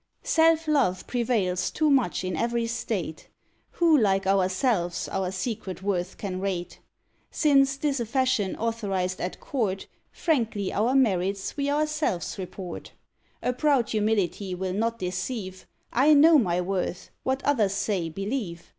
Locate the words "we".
11.55-11.69